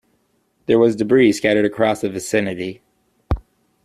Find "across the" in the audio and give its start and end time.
1.63-2.09